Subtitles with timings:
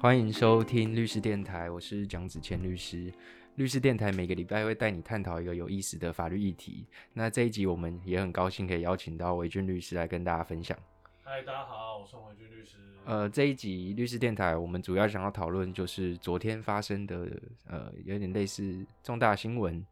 [0.00, 3.12] 欢迎收听律师电台，我是蒋子谦律师。
[3.56, 6.86] 律师电台每个礼拜会带你探讨一个有意思的法律议题。
[7.12, 10.78] 那这一集我们也很高兴可以邀请到韦俊律师来跟大家分享。
[11.24, 12.76] 嗨，大家好，我是韦俊律师。
[13.06, 17.28] 呃，这一集律师电台我们主要想要讨论就是昨天发生的
[17.66, 19.84] 呃有点类似重大新闻，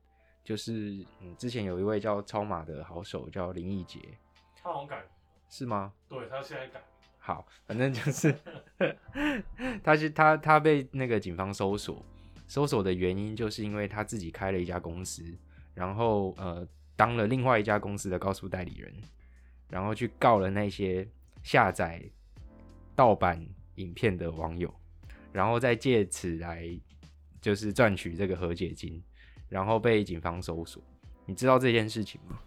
[0.45, 3.99] 就是嗯之前有一位叫超马的好手叫林奕杰，
[4.63, 5.05] 他好像改，
[5.49, 5.93] 是吗？
[6.09, 6.81] 对他现在改。
[7.27, 8.33] 好，反正就是
[9.83, 12.01] 他是他他被那个警方搜索，
[12.47, 15.25] 搜索的原因就是因为他自己开了一家公司，
[15.75, 16.65] 然后呃
[16.95, 18.95] 当了另外一家公司的高速代理人，
[19.69, 21.05] 然后去告了那些
[21.43, 22.01] 下载
[22.95, 24.73] 盗版影片的网友，
[25.33, 26.65] 然后再借此来
[27.41, 29.03] 就是赚取这个和解金，
[29.49, 30.81] 然后被警方搜索。
[31.25, 32.39] 你知道这件事情吗？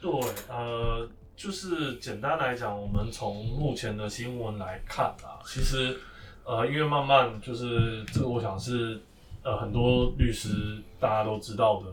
[0.00, 0.10] 对，
[0.48, 1.10] 呃。
[1.36, 5.98] 就是简单来讲，我们从目前的新闻来看啊，其实，
[6.44, 9.00] 呃，因为慢慢就是这个，我想是
[9.42, 11.86] 呃很多律师大家都知道的，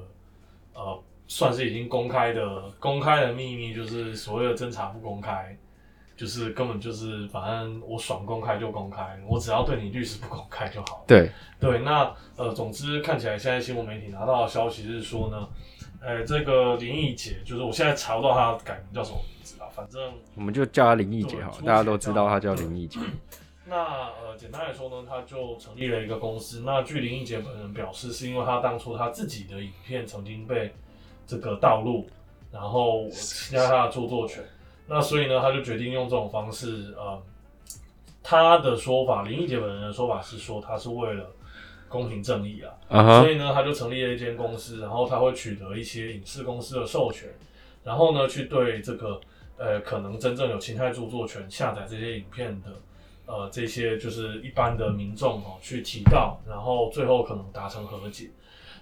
[0.75, 5.57] 呃，算是已经公开的公开的秘密，就是所谓的侦查不公开，
[6.15, 11.03] 就是根本就是反正我爽公开就公开，我只要对你律师不公开就好。
[11.07, 15.49] 对对，那呃，总之看起来现在新闻媒体拿到的消息是说呢。
[16.03, 20.01] 呃，这个林奕杰，就是我现在查不到他改名叫什么名字啊，反正
[20.33, 22.99] 我们就叫他林奕杰好，大家都知道他叫林奕杰。
[23.65, 26.63] 那呃，简单来说呢，他就成立了一个公司。
[26.65, 30.73] 那据林奕杰本人表示，是因为他当初他自己的影片曾经被
[31.27, 32.09] 这个盗录，
[32.51, 34.43] 然后侵害他的著作权，
[34.87, 36.95] 那所以呢，他就决定用这种方式。
[36.97, 37.21] 呃，
[38.23, 41.29] 他的说法，林奕杰本人的说法是说，他是为了。
[41.91, 47.27] 公平正义啊，所以呢，他就成立了一间公司，然后他会取得一些影视公司的授权，
[47.83, 49.19] 然后呢，去对这个
[49.57, 52.69] 呃可能真正有侵害著作权下载这些影片的
[53.25, 58.29] 呃这些就是一般的民众哦去提到，然后最后可能达成和解。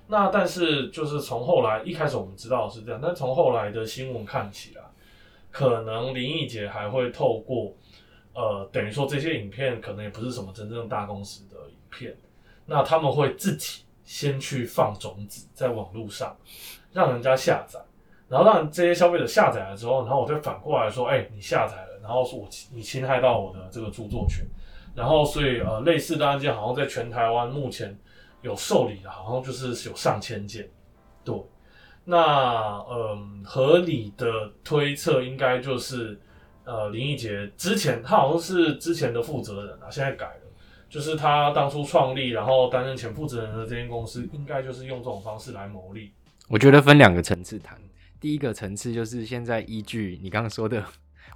[0.07, 4.83] 那但是就是从后来一开始我们知道是这样，但从后来的新闻看起来，
[5.49, 7.73] 可能林奕杰还会透过
[8.33, 12.15] 呃等于说这些影片可能也不是什么真正大公司的影片。
[12.69, 16.37] 那他们会自己先去放种子在网络上，
[16.93, 17.79] 让人家下载，
[18.27, 24.45] 然后让这些消费者下载了之后，然后我再反过来说，哎，你下载了，然后说我你侵害到我的这个著作权，
[24.95, 27.97] 然后所以呃类似的案件好像在全台湾目前
[28.41, 30.69] 有受理的，好像就是有上千件，
[31.23, 31.35] 对，
[32.05, 34.27] 那嗯合理的
[34.63, 36.19] 推测应该就是
[36.65, 40.38] 呃林奕杰之前他好像是之前的负责人啊，现在改。
[40.89, 46.11] 就是他当初创立，然后担任前负责人的这间公司，应该就是用这种方式来牟利。
[46.47, 47.79] 我觉得分两个层次谈。
[48.19, 50.83] 第一个层次就是现在依据你刚刚说的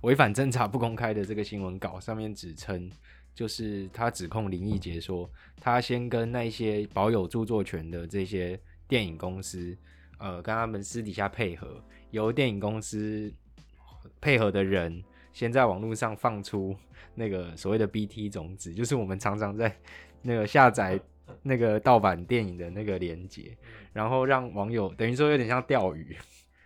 [0.01, 2.91] 违反侦查不公开的这个新闻稿上面指称，
[3.33, 5.29] 就是他指控林奕杰说，
[5.61, 9.77] 他先跟那些保有著作权的这些电影公司，
[10.17, 11.81] 呃，跟他们私底下配合，
[12.11, 13.31] 由电影公司
[14.19, 15.01] 配合的人，
[15.33, 16.73] 先在网络上放出。
[17.15, 19.71] 那个所谓的 BT 种子，就是我们常常在
[20.23, 20.99] 那个下载
[21.43, 23.55] 那个盗版电影的那个连接，
[23.91, 26.17] 然后让网友等于说有点像钓鱼，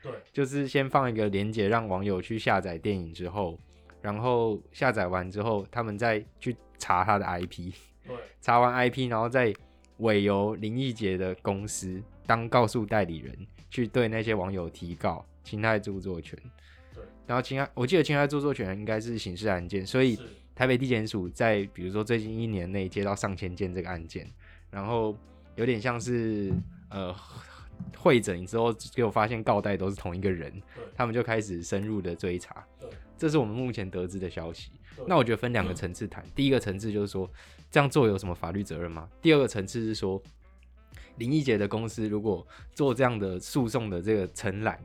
[0.02, 3.60] 对， 就是先放一个连接让网友去下载电影之后，
[4.02, 7.74] 然后下载完之后，他们再去查他的 IP，
[8.06, 9.54] 对， 查完 IP，然后再
[9.98, 13.36] 委由林奕杰的公司当告诉代理人，
[13.70, 16.40] 去对那些网友提告侵害著作权。
[17.28, 20.18] 然后侵害，我记得侵害著作权应该是刑事案件，所以
[20.56, 24.26] 台北地检署在比如说最近一年内接到上千件这个案件，
[24.72, 25.16] 然后
[25.56, 26.54] 有点像是
[26.90, 27.14] 呃
[27.98, 30.52] 会诊之后，给我发现告代都是同一个人，
[30.96, 32.66] 他们就开始深入的追查，
[33.18, 34.72] 这是我们目前得知的消息。
[35.06, 37.30] 那我觉得分两个层次谈，第一个层次就是说
[37.70, 39.08] 这样做有什么法律责任吗？
[39.22, 40.20] 第二个层次是说
[41.18, 44.80] 林奕杰的公司如果做这样的诉讼的这个承揽，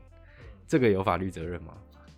[0.67, 1.75] 这个有法律责任吗？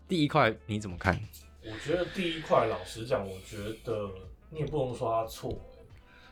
[0.07, 1.19] 第一块你怎么看？
[1.63, 4.07] 我觉得第一块，老实讲，我觉得
[4.51, 5.51] 你也不能说他错，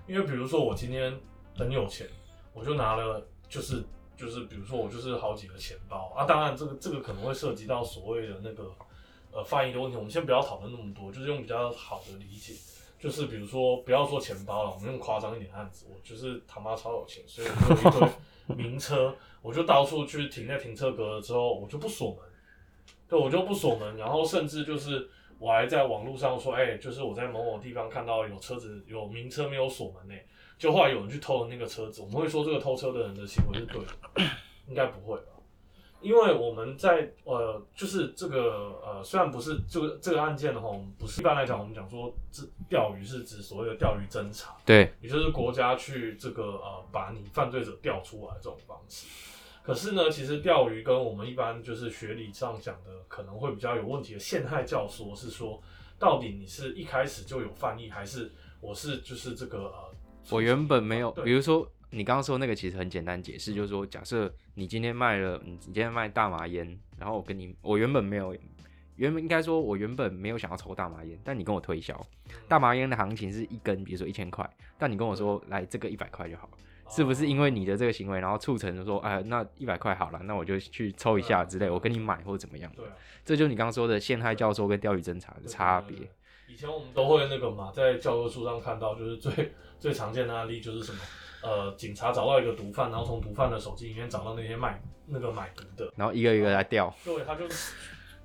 [0.06, 1.12] 因为比如说我今天
[1.58, 2.08] 很有钱，
[2.54, 3.84] 我就拿了，就是
[4.16, 8.72] 就是，比如说我就是好几个钱包啊，当然这个这个可能会涉及到所谓的那个
[9.32, 12.54] 呃翻译的问题，我们先不要讨论那么多，就是用比较好的理解，
[13.00, 22.20] 就是比如说不要说钱包了，我们用夸张一点的案子，我就是他妈超有钱，所以我有一堆名车，我就到处去停在停车格了之后，我就不锁门。
[23.14, 25.08] 对，我就不锁门，然后甚至就是
[25.38, 30.20] 我还在网络上说，哎，就是我在某某地方看到有车子有名车没有锁门呢，
[30.58, 34.26] 就后来有人去偷了那个车子，我们会说这个偷车的人的行为是对的，
[34.68, 35.26] 应该不会吧？
[36.02, 49.06] 因为我们在呃，就是这个呃，虽然不是这个这个案件的话，我们不是一般来讲，我们讲说这钓鱼是指所谓的钓鱼侦查，对，也就是国家去这个呃把你犯罪者调出来这种方式。
[49.64, 55.64] 可是呢，其实钓鱼跟我们一般就是学理上讲的可能会比较有问题的陷害教唆是说，
[55.98, 58.30] 到底你是一开始就有犯意，还是
[58.60, 59.96] 我是就是这个呃，
[60.32, 68.36] 我原本没有，对比如说你刚刚说那个其实很简单解释，就是说假设你今天卖了，你今天卖大麻烟，然后我跟你，我原本没有，
[68.98, 71.98] 原本应该说我原本没有想要抽大麻烟，但你跟我推销
[72.50, 74.46] 大麻烟的行情是一根，比如说一千块，
[74.78, 76.58] 但你跟我说来这个一百块就好了。
[76.96, 82.72] 是不是因为你的这个行为，然后促成说，哎，那一百块好了，那我就去抽一下之类，我跟你买或者怎么样？
[82.76, 82.92] 对啊，
[83.26, 85.98] 这就是你刚刚说的陷害教授跟钓鱼侦查的差别。
[86.48, 91.00] 以前我们都会那个嘛，在教科书上看到，就是最最常见的案例就是什么，
[91.42, 97.74] 呃，警察找到一个毒贩，然后从毒贩的手机里面找到那些卖那个买毒的，然后一个一个来钓，对，他就是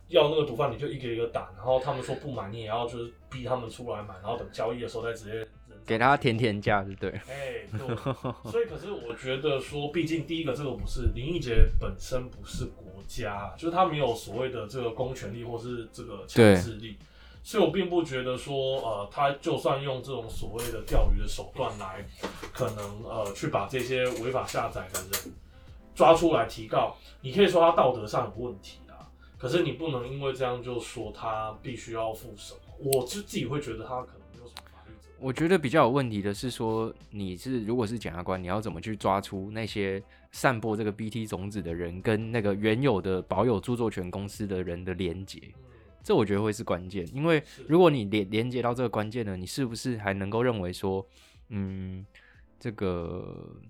[0.09, 5.49] 要那个毒贩，你就一个一个打，然后他们说不买，你也要就是逼他们出来买，然后等交易的时候再直接扔
[5.89, 7.11] 给他甜甜价，对不对？
[7.27, 7.97] 哎，对，
[8.53, 16.99] 所以可是我觉得说，毕竟第一个这个不是林奕杰本身不是国家，就是他没有所谓的这个公权力或是这个强制力，
[17.43, 22.05] 所以我并不觉得说，呃，他就算用这种所谓的钓鱼的手段来，
[22.53, 25.33] 可能呃去把这些违法下载的人
[25.95, 29.09] 抓出来提告，你可以说他道德上有问题啦，
[29.39, 34.18] 可是你不能因为这样就说他必须要负什么，我就自己会觉得他可。
[35.21, 45.39] 我觉得比较有问题的是说，你是如果是检察官，你要怎么去抓出那些散播这个 BT 种子的人跟那个原有的保有著作权公司的人的连结？
[45.57, 45.65] 嗯
[46.01, 51.07] 这我觉得会是关键，因为如果你连连接到这个关键呢，你是不是还能够认为说，
[51.51, 52.07] 嗯，
[52.59, 53.61] 这个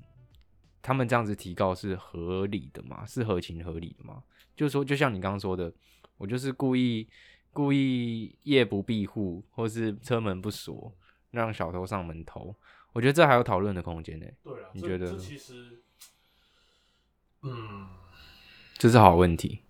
[0.80, 3.04] 他们这样子提告是合理的吗？
[3.06, 4.22] 是合情合理的吗？
[4.54, 5.72] 就是说，就像你刚刚说的，
[6.16, 7.08] 我就是故意
[7.52, 10.92] 故意夜不闭户，或是车门不锁，
[11.30, 12.54] 让小偷上门偷，
[12.92, 14.26] 我觉得这还有讨论的空间呢。
[14.42, 15.82] 对啊，这你觉得这其实，
[17.42, 17.86] 嗯，
[18.76, 19.60] 这是好问题。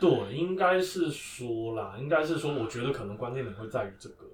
[0.00, 4.26] 对，应该是说啦，应该是说，我觉得可能关键点会在于这个，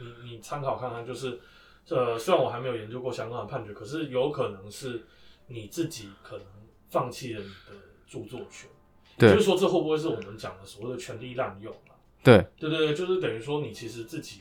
[0.00, 1.38] 你你你参考看看，就是，
[1.90, 5.04] 呃，虽然我还没有研究过相关的判决，可是有可能是
[5.48, 6.46] 你自己可能
[6.88, 7.76] 放弃了你的
[8.06, 8.70] 著作权，
[9.18, 11.92] 对就是说，这会不会是我们讲的所谓的权利滥用啊？
[12.22, 14.40] 对对对对，就是等于说你其实自己，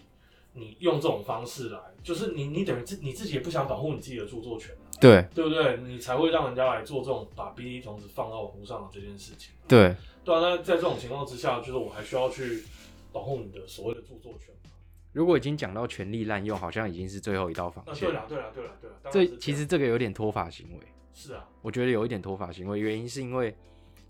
[0.53, 5.77] 你用这种方式来，就是你你等于自你自己也不想保护你自己的著作权啊，对对不对？
[5.77, 9.53] 你才会让人家来做这种把 BD 种子放到网络上的这件事情。
[9.67, 9.95] 对，
[10.25, 12.63] 对啊，那在这种情况之下，就是我还需要去
[13.11, 14.71] 保护你的所谓的著作权嘛。
[15.13, 18.25] 如果已经讲到权力滥用，好像已经是最后一道防啊，线了。
[18.27, 20.79] 对了，对了，对了，对了，这其实这个有点脱法行为。
[21.13, 23.55] 是啊，我觉得有一点脱法行为，原因是因为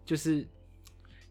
[0.05, 0.47] 就是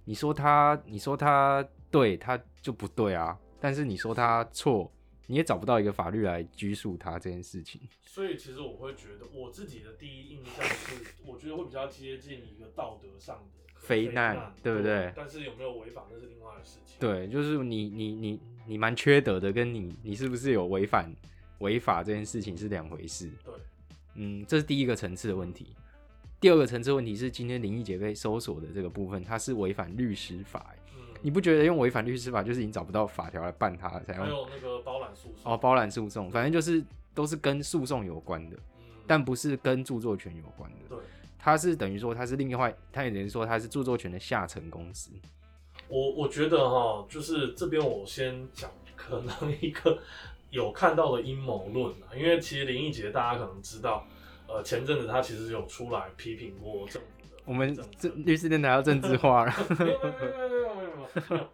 [0.04, 3.36] 你说他，你说他对，他就不对啊。
[3.62, 4.90] 但是你说他错，
[5.30, 7.80] 你也找不到一个法律来拘束他这件事情。
[8.04, 16.96] 所以其实我会觉得，我自己的第一印象是，我觉得会比较接近一个道德上的非难难，对不对但是有没有违法，那是另外的事情。
[16.98, 21.14] 对，就是你你你你蛮缺德的，跟你你是不是有违反
[21.60, 23.30] 违法这件事情是两回事。
[23.44, 23.54] 对，
[24.16, 25.76] 嗯，这是第一个层次的问题。
[26.40, 30.74] 第二个层次问题是，今天林毅杰被搜索的这个部分，它是违反律师法
[31.22, 36.82] 你不觉得用违反律师法就是已经找不到法条来办它了，才还用有那个包揽诉讼哦包揽诉讼，反正就是
[37.14, 40.76] 都是跟诉讼有关的，嗯但不是跟著作权有关的。
[40.88, 40.98] 对，
[41.38, 45.10] 它是等于说它是另外，它也等于说它是著作权的下层公司。
[45.88, 49.98] 我我觉得哈，就是这边我先讲可能一个
[50.50, 54.06] 有看到的阴谋论啊，因为其实林奕杰大家可能知道，
[54.46, 59.52] 呃，前阵子他其实有出来批评过政府的我们这律师电台要政治化了。
[59.80, 60.79] 没有没有没有没有没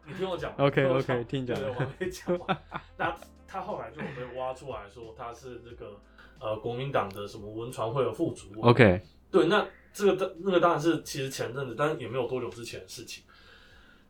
[0.06, 2.62] 你听我讲 OK，OK，听讲对，我还没讲完。
[2.96, 6.00] 那他后来就有被挖出来说他是这个
[6.40, 8.60] 呃国民党的什么文传会的副主委。
[8.62, 13.24] OK，对，那这个当那个当然是其实前阵子，但是也没有多久之前的事情。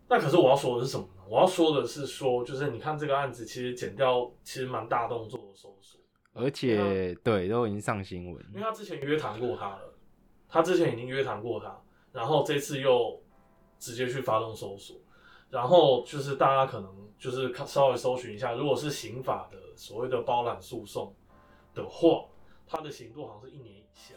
[0.09, 1.23] 那可是我要说的是什么呢？
[1.28, 6.00] 我要说的是说，就是你看这个案子，其实剪掉其实蛮大动作的搜索，
[6.33, 9.95] 而且对都已经上新闻因为他之前约谈过他了，
[10.49, 11.76] 他之前已经约谈过他，
[12.12, 13.21] 然后这次又
[13.81, 14.97] 直接去发动搜索，
[15.56, 21.14] 然后就是大家可能就是看稍微搜寻一下，如果是刑法的所谓的包揽诉讼
[21.72, 22.26] 的话，
[22.66, 24.14] 它的刑度好像是一年以下，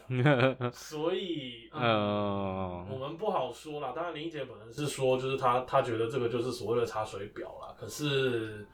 [0.70, 3.92] 所以嗯呃我们不好说啦。
[3.96, 7.74] 当然，林一杰本人是说，就是他他觉得这个就是所谓的查水表啦。
[7.80, 8.68] 可是，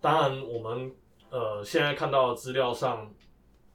[0.00, 0.90] 当然我们
[1.28, 3.12] 呃现在看到的资料上，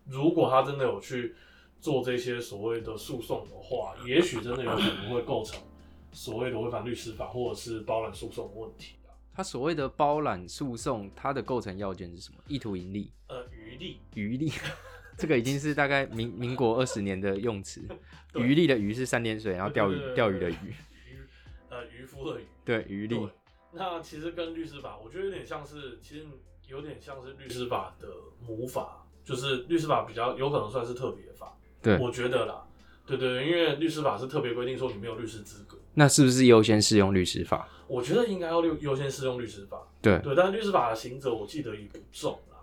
[0.08, 1.36] 如果他真的有去
[1.80, 5.62] 做这些所谓的诉讼的话，也许真的有可能会构成
[6.12, 9.10] 所谓的违反律师法或者是包揽诉讼问题啊。
[9.34, 12.40] 他所谓的包揽诉讼，它的构成要件是什么？
[12.48, 13.12] 意图盈利？
[13.28, 14.00] 呃，余利。
[14.14, 14.52] 余利，
[15.18, 17.82] 这个已经是大概民 民国二十年的用词。
[18.36, 20.54] 余利的余是三点水，然后钓鱼钓鱼的鱼。
[20.54, 21.18] 渔
[21.70, 22.46] 呃渔夫的渔。
[22.66, 23.28] 对，余利。
[23.72, 26.26] 那其实跟律师法，我觉得有点像是，其实
[26.68, 28.08] 有点像是律师法的
[28.46, 31.58] 母法，就是律师法比较有可能算是特别法。
[31.82, 32.68] 对，我觉得啦，
[33.06, 35.78] 对对，因为律师法是特别规定说你没有律师资格。
[35.94, 37.68] 那是不是优先适用律师法？
[37.88, 39.82] 我觉得应该要优优先适用律师法。
[40.02, 42.58] 对对，但是律师法的刑责我记得也不重啦。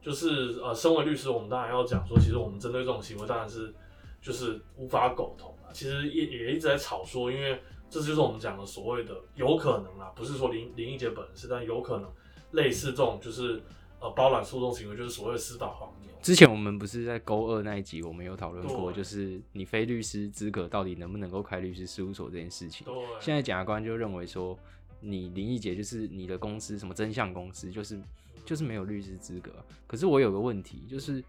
[0.00, 3.72] 就是呃，身为律师，我们当然要讲说，其实我们针对这种行为，当然是
[4.20, 5.70] 就是无法苟同啊。
[5.72, 12.10] 其实也也一直在吵说，因为这就是我们讲的所谓的有可能啦，不是说林林奕杰本人是，但有可能
[12.50, 13.62] 类似这种就是
[14.02, 16.12] 呃包揽诉讼行为，就是所谓的司法黄牛。
[16.20, 22.84] 之前我们不是在勾二那一集，我们有讨论过，就是你非律师资格到底能不能够开律师事务所这件事情。
[22.84, 22.94] 对。
[23.20, 24.58] 现在检察官就认为说，
[25.00, 28.00] 你林奕杰就是你的公司什么真相公司，就是
[28.44, 29.52] 就是没有律师资格。
[29.86, 31.22] 可是我有个问题，就是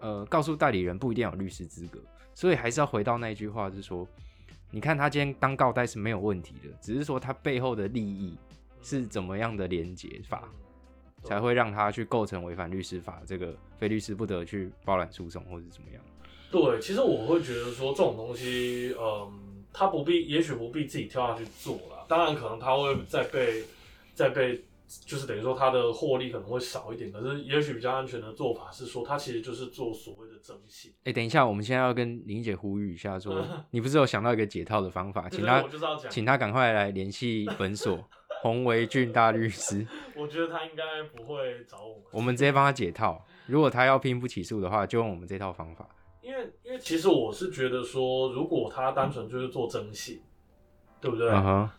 [0.00, 1.98] 呃，告诉代理人不一定有律师资格，
[2.34, 4.06] 所以还是要回到那一句话，是说，
[4.70, 8.36] 你看他今天当告代是没有问题的，只是说他背后的利益
[8.82, 10.46] 是怎么样的连结法。
[11.26, 16.02] 才会让他去构成违反律师法，这个非律师不得去包揽诉讼或者怎么样。
[16.50, 22.06] 对，其实我会觉得说这种东西，嗯，他不必，也许不必自己跳下去做了。
[22.08, 23.64] 当然，可能他会再被
[24.14, 24.64] 再被，
[25.04, 27.10] 就是等于说他的获利可能会少一点。
[27.10, 30.92] 可是，也许比较安全的做法是说，他其实就是做所谓的征信。
[31.02, 35.64] 哎，等一下，我们现在要跟林姐呼吁一下， 说你不是有想到一个解套的方法，请他，
[36.08, 37.98] 请他赶快来联系本所。
[38.46, 39.86] 洪维俊大律师，
[40.16, 42.04] 我觉得他应该不会找我们。
[42.12, 43.24] 我们直接帮他解套。
[43.46, 45.88] 如果他要拼不起诉的话，就用我们这套方法。
[46.20, 50.20] 因为，因为其实我是觉得说，如果他单纯就是做征信，
[51.00, 51.30] 对不对？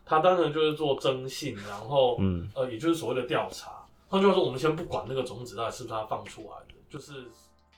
[0.06, 3.86] 他单纯就是做征信，然后，嗯，呃，也就是所谓的调查。
[4.08, 7.26] 换句话说，我们先不管那个种子到底是不是他放出来的，就是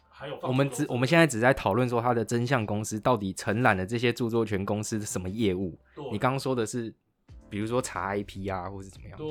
[0.09, 5.79] 还有我们只我们现在只在讨论说他的真相公司到底承揽了这些著作权公司什么业务。
[6.11, 6.93] 你刚刚说的是。
[7.49, 9.17] 比如说查 IP 啊，或是怎么样？
[9.17, 9.27] 对，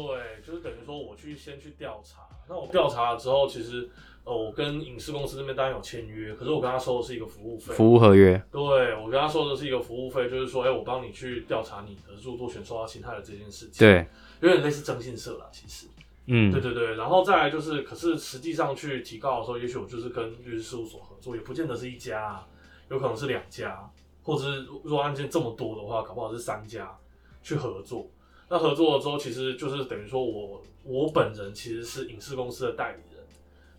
[0.46, 2.22] 就是等于说我去先去调查。
[2.48, 3.88] 那我调查了之后，其实
[4.25, 8.42] 呃，我跟影视公司那边当然有签约，可是我跟他收的是一个服务费，服务合约。
[8.50, 8.60] 对，
[8.96, 13.87] 我跟他收的是一个服务费，就是说，哎，我帮你去调查你的著作权受到侵害的这件事情。
[13.87, 14.06] 对，
[14.40, 15.87] 有点类似征信社啦，其实。
[16.30, 16.94] 嗯，对对对。
[16.96, 22.42] 然后再来就是，可是实际上去提告的时候，也许我就是跟律师事务所合作，也不见得是一家，
[22.90, 23.90] 有可能是两家，
[24.22, 26.94] 或者是如果案件这么多的话，搞不好是三家。
[27.42, 28.09] 去合作，
[28.49, 33.25] 那合作了之后，其实就是等于说我我本人其实是影视公司的代理人，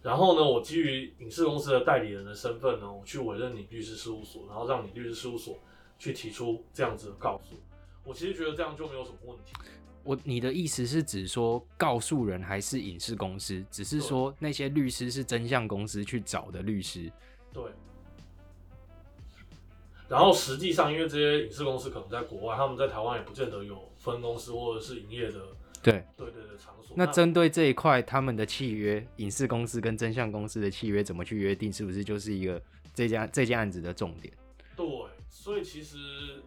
[0.02, 5.58] 然后呢，我基于影视公司的代理人的身份呢，我去委任你律师事务所，然后让你律师事务所
[5.98, 7.56] 去提出这样子的告诉。
[8.04, 9.54] 我其实觉得这样就没有什么问题。
[10.04, 17.12] 我你的意思是指说告诉人还是影视公司，只是说那些律师是真相公司去找的律师。
[17.54, 17.64] 对。
[20.10, 25.40] 然后实际上，因为这些影视公司可能在国外，他们在台湾也不见得有分公司或者是营业的。
[25.82, 26.94] 对对对对，场所。
[26.98, 32.62] 那针对这一块，他们的契约，影视公司跟真相公司的契约怎么去约定，是不是就是一个
[32.94, 34.34] 这家这件案子的重点？
[34.76, 34.86] 对，
[35.30, 35.98] 所以其实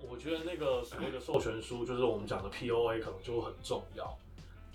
[0.07, 4.19] 我觉得那个所谓的授权书，就是我们讲的 POA，可能就很重要。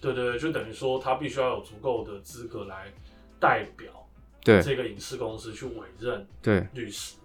[0.01, 2.91] 对对对，就等于说他必须要有足够的资格来
[3.39, 4.07] 代表
[4.43, 7.17] 对这个影视公司去委任对律师。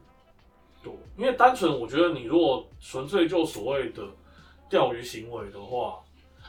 [0.82, 4.02] 对，因为单纯我觉得你如果纯粹就所谓的
[4.68, 6.00] 钓鱼行为的话，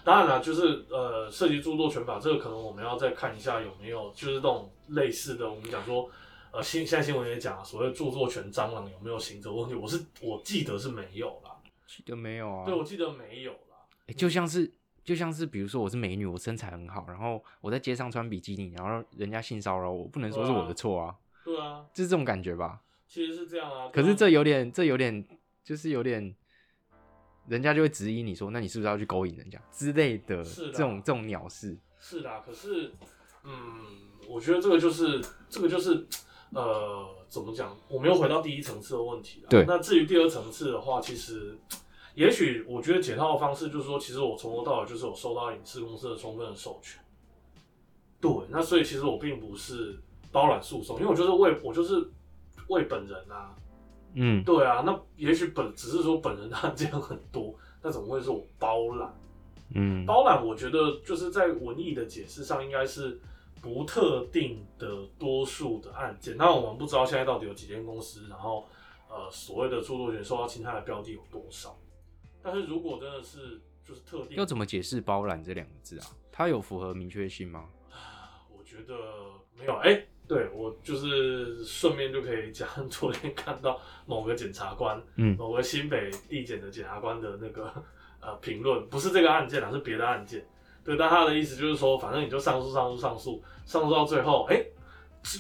[0.04, 6.10] 当然了，就是呃涉及著作权法，这个可能我们要再看一下有没有就是这种类似的，我们讲说
[6.52, 11.56] 呃新现在新闻也讲所谓著作权蟑螂有没有刑责问题，我是我记得是没有啦，
[11.88, 12.66] 记得没有啊？
[12.66, 13.78] 对，我记得没有啦。
[14.08, 14.70] 哎，就像是
[15.04, 21.16] 就像是比如说我是美女，我身材很好，然后我在街上穿比基尼，然后人家性骚扰我，不能说是我的错啊。
[21.46, 22.82] 对啊，就是这种感觉吧。
[23.14, 25.24] 其实是这样啊，可是这有点，这有点，
[25.64, 26.36] 就是有点，
[27.48, 30.44] 人家就会质疑你说，那你是不是要去勾引人家之类的？
[30.44, 31.78] 是这种这种鸟事。
[32.00, 32.92] 是的，可是，
[33.44, 33.54] 嗯，
[34.28, 36.08] 我觉得这个就是这个就是，
[36.54, 37.78] 呃，怎么讲？
[37.88, 39.48] 我们又回到第一层次的问题了。
[39.48, 39.64] 对。
[39.68, 41.56] 那至于第二层次的话，其实，
[42.16, 47.00] 也许我觉得解套的方式就是说，其实我从头到尾就是有收到影视公司的充分的授权。
[48.20, 48.32] 对。
[48.50, 50.00] 那所以其实我并不是
[50.32, 52.10] 包揽诉讼，因为我就是为我就是。
[52.70, 53.56] 为本人啊，
[54.14, 59.14] 嗯，对啊，那也许本只是说本人案件很多， 那怎么会是我包揽？
[59.76, 63.20] 嗯，包揽，我觉得就是在文艺的解释上，应该是
[63.62, 66.38] 不特定的多数的案件。
[66.38, 68.68] 那我们不知道现在到底有几间公司，然后
[69.10, 71.76] 呃，所谓的著作权受到侵害的标的有多少？
[72.42, 76.06] 但是如果真的是就是特定，要怎么解释包揽这两个字啊？
[76.32, 77.70] 它有符合明确性吗？
[78.56, 78.94] 我觉得
[79.58, 79.74] 没有。
[79.78, 87.72] 哎，对我就是顺便就可以讲，昨天看到某个检察官，嗯某个新北地检的检察官的那个
[88.22, 90.46] 呃评论，不是这个案件啊，是别的案件。
[90.84, 94.62] 对，但他的意思就是说，反正你就上诉、上诉、上诉，上诉到最后，哎、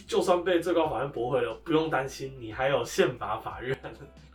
[0.08, 3.78] 就算被最高法院驳回了，不用担心，你还有宪法法院。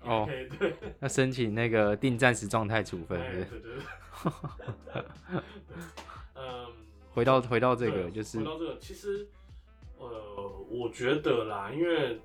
[0.03, 3.73] 哦对， 要申请那个定暂时状态处分，对对对。
[3.73, 5.03] 对
[6.35, 6.67] 嗯，
[7.13, 9.27] 回到回到这对个就是回到这个，其实
[9.99, 10.09] 呃，
[10.71, 12.21] 我觉得啦，因为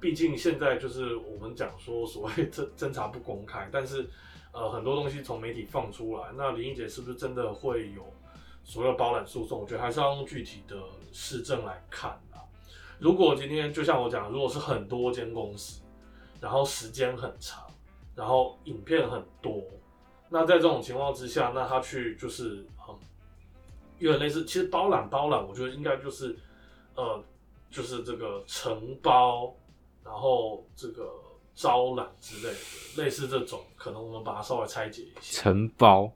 [0.00, 4.08] 毕竟现在就是我们讲说所谓侦侦查不公开，但是
[4.52, 8.06] 呃很多东西从媒体放出来，那林英杰是不是真的会有
[8.64, 9.60] 所谓包揽诉讼？
[9.60, 10.76] 我觉得还是要用具体的
[11.12, 12.42] 市政来看啦。
[12.98, 15.82] 如果今天就像我讲，如果是很多间公司，
[16.40, 17.64] 然后时间很长，
[18.14, 19.62] 然后影片很多，
[20.28, 22.98] 那在这种情况之下，那他去就是嗯，
[23.98, 26.36] 有点类似，其实包揽包揽，我觉得应该就是
[26.98, 27.22] 呃，
[27.70, 29.54] 就是这个承包，
[30.04, 31.08] 然后这个
[31.54, 35.42] 招揽之类的，类似这种，可能我们把它稍微拆解一下。
[35.42, 36.12] 承包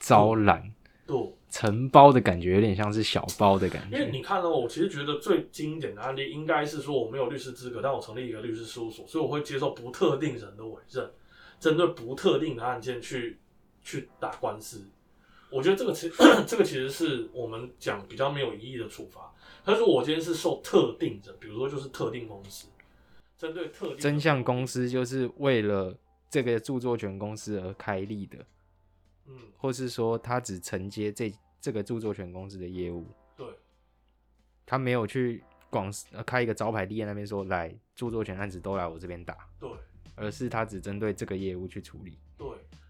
[0.00, 0.74] 招揽，
[1.06, 1.16] 对，
[1.48, 4.16] 承包的感觉有点像是小包的感觉因为觉。
[4.16, 11.08] 你看呢，我其实觉得最经典的案例应该是说我没有律师资格，但我成立一个律师事务所，所以我会接受不特定人的委任，
[11.60, 13.38] 针对不特定的案件去
[13.84, 14.84] 去打官司。
[15.48, 16.10] 我觉得这个其
[16.44, 19.32] 这个其实是我们讲比较没有意义的处罚。
[19.64, 22.68] 但是我今天是受特定的，比如说就是特定公司，
[23.38, 25.96] 针对特定真相公司就是为了
[26.28, 28.38] 这个著作权公司而开立的，
[29.26, 33.06] 嗯，或是说他只承接这这个著作权公司的业务，
[33.36, 33.46] 对
[34.66, 39.70] 他没有去广呃开一个招牌立在那边说来著作权案子都来我这边打，对
[40.14, 42.18] 而是他只针对这个业务去处理。
[42.36, 42.46] 对。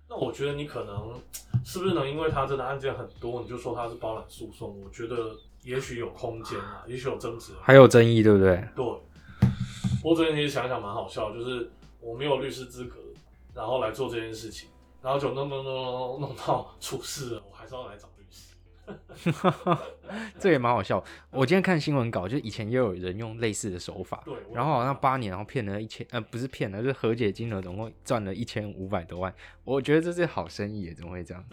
[0.06, 1.18] 那我觉得你可能
[1.64, 4.78] 是不是能因为他真的案件很多，你就说他是包揽诉讼？
[4.84, 7.52] 我觉得也许有空间啊，也许有争执。
[7.62, 8.56] 还有争议，对不对？
[8.76, 8.84] 对，
[10.02, 12.96] 不过这件事情想想蛮好笑，就是我没有律师资格，
[13.54, 14.68] 然后来做这件事情，
[15.02, 18.54] 然后就弄弄弄弄弄到出事了，我还是要来找律师。
[20.38, 21.02] 这也蛮好笑。
[21.30, 29.34] 我今天看新闻稿，就以前也有人用类似的手法，对，然后好像八年，然后骗了一千，呃，不是骗了，就是和解金额总共赚了一千五百多万。
[29.64, 31.44] 我觉得这是好生意耶，怎么会这样？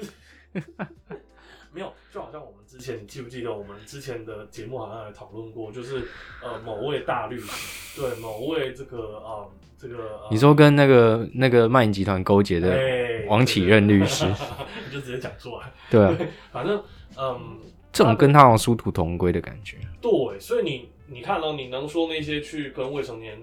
[1.74, 6.08] 没有，就好像我们之前，你记不记得我们之前的节目好像也讨论过，就是
[6.44, 16.18] 呃某位大律师对某位这个呃这个、呃、你说跟那个那个卖淫集团勾结的哎王启任律师，你 就直接讲出来， 对啊，
[16.52, 16.84] 反正
[17.18, 17.60] 嗯。
[17.94, 19.76] 这种跟他好像殊途同归的感觉。
[20.00, 23.38] 对，所以你你看哦，你能说那些去跟未成年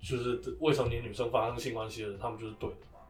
[0.00, 3.00] 就是未成年女生发生性关系的人，他们就是对的吗？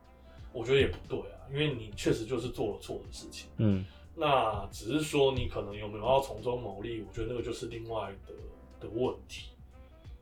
[0.52, 3.48] 我觉得也不对啊，因为你确实就是做了错的事情。
[3.58, 3.84] 嗯，
[4.18, 8.32] 那只是说你可能有没有要从中牟利，我觉得那个就是另外的
[8.80, 9.50] 的问题。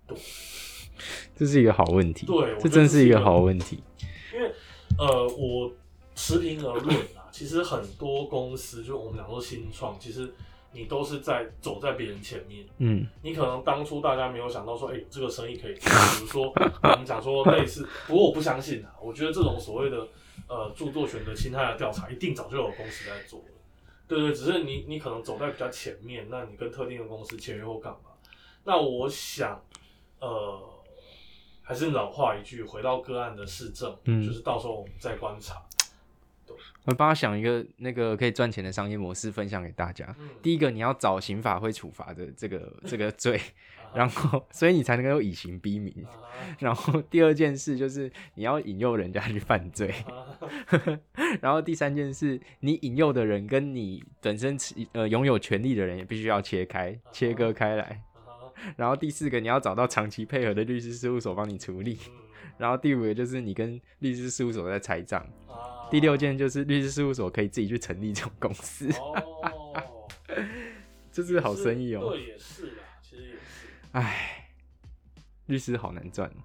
[0.07, 0.17] 对
[1.37, 2.27] 这是一个好问题。
[2.27, 3.83] 对这真是一个好问题。
[4.35, 4.53] 因为
[4.99, 5.73] 呃，我
[6.15, 10.33] 持平而论啊，其实很多公司，就我们讲说新创，其实
[10.73, 12.67] 你都是在走在别人前面。
[12.79, 16.53] 嗯，你可能当初大家没有想到说，哎、这个生意可以做，比如说
[16.83, 20.07] 我们讲说类似，不过我不相信啊，我觉得这种所谓的
[20.49, 23.47] 呃著作权的侵害的调查，一定早就有公司在做了。
[24.07, 28.11] 对对，只是你你可能走在比较前面，那你跟特定的公司签约或干嘛？
[28.65, 29.63] 那我想，
[30.21, 30.63] 呃，
[31.63, 35.63] 还是老话一句，回到个案的市政，嗯就是到时候我们再观察。
[36.85, 40.15] 我帮他想一个那个可以赚钱的商业模式分享给大家。
[40.19, 43.41] 嗯，第一个，你要找刑法会处罚的这个这个罪，
[43.81, 45.93] 啊然后所以你才能够以刑逼民。
[46.05, 46.11] 啊
[46.59, 50.99] 然后第二件事就是你要引诱人家去犯罪，啊
[51.41, 58.03] 然后第三件事，你引诱的人跟你本身持呃拥有权利的人也必须要切开切割开来。
[58.27, 58.31] 啊
[58.77, 61.99] 然后第四个，你要找到长期配合的律师事务所帮你处理。
[62.09, 62.13] 嗯
[62.59, 65.21] 然后第五个就是你跟律师事务所在拆账。
[65.49, 70.09] 啊第六件就是律师事务所可以自己去成立这种公司，哦，
[71.13, 72.11] 这是好生意哦。
[72.11, 72.84] 对，也是啦，其实也是。
[73.95, 74.51] 唉，
[75.47, 76.43] 律师好难赚哦。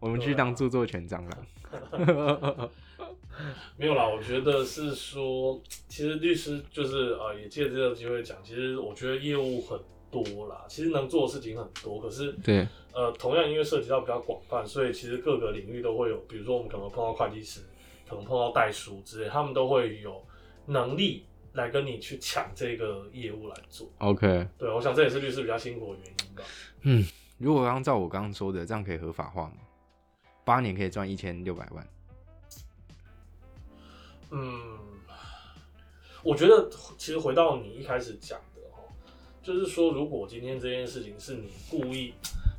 [0.00, 2.70] 我们去当著作权蟑螂。
[3.78, 5.58] 没有啦，我觉得是说，
[5.88, 17.62] 其实律师就是呃，也借这个机会讲，其实我觉得业务很多啦，其实能做的事情很多，可是对，呃，同样因为涉及到比较广泛，所以其实各个领域都会有，比如说我们可能碰到会计师，
[18.06, 20.22] 可能碰到代书之类，他们都会有
[20.66, 23.90] 能力来跟你去抢这个业务来做。
[23.98, 26.42] OK，对，我想这也是律师比较辛苦的原因吧。
[26.82, 27.06] 嗯，
[27.38, 29.54] 如果按照我刚刚说的，这样可以合法化吗？
[30.42, 31.86] 八年可以赚一千六百万，
[34.30, 34.78] 嗯，
[36.24, 38.82] 我觉得其实回到你一开始讲的哈，
[39.42, 42.14] 就是说，如果今天这件事情是你故意，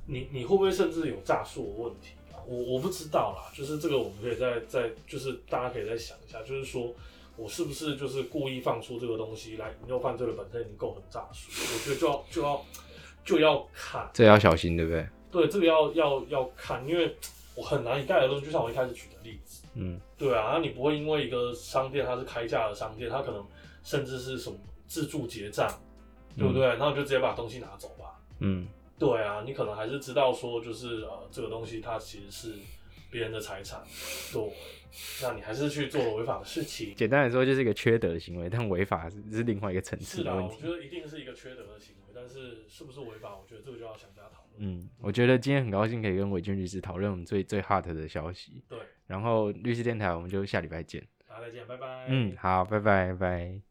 [0.06, 2.40] 你你会不会甚至有诈术的问题啊？
[2.48, 6.94] 我我不知道啦，就是这个我们可以再再，就是大家可以再想一下，就是说
[7.42, 11.50] 我是不是就是故意放出这个东西来引诱犯罪的本身已经构成诈术？
[11.74, 12.66] 我觉得就要就要
[13.26, 15.08] 就要看，这要小心，对不对？
[15.32, 17.18] 对，这个要要要看，因为
[17.56, 18.40] 我很难一概而论。
[18.44, 19.64] 就像我一开始举的例子。
[19.74, 23.44] 嗯，对啊，那你不会因为一个商店它是开价的商店，它可能
[23.84, 25.68] 甚至是什么自助结账，
[26.38, 26.62] 对不对？
[26.62, 28.22] 然后就直接把东西拿走吧。
[28.38, 28.68] 嗯，
[29.00, 32.54] 对啊，你可能还是知道说，就是呃，这个东西它其实是
[33.12, 33.84] 别人的财产，
[34.34, 34.52] 对。
[35.22, 36.94] 那你还是去做违法的事情。
[36.96, 40.58] 简单来说，就是一个缺德的行为，但违法是是另外一个层次的问题。
[40.58, 44.58] 我觉得一定是一个缺德的行为，但是是不是违法，我觉得这个就要想加讨论。
[44.58, 48.62] 嗯，我觉得今天很高兴可以跟伟军律师讨论我们最最 hot 的消息。
[48.68, 48.80] 对。
[49.08, 51.02] 然后律师电台，我们就下礼拜见。
[51.26, 52.08] 大家再见，拜拜。
[52.10, 53.71] 嗯，好，拜拜拜。